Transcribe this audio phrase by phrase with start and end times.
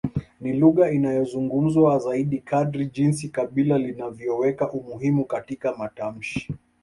[0.41, 6.53] Ni lugha inayozungumzwa zaidi kadri jinsi kabila linavyoweka umuhimu katika matamshi